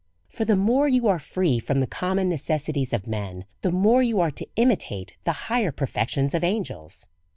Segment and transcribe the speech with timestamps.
[0.27, 4.19] For the more you are free from the common necessities of men, the more you
[4.19, 7.05] are to imitate the higher perfections of angels.